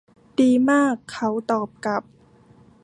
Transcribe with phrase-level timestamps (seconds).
[0.39, 2.03] ดีมาก เขาตอบกลับ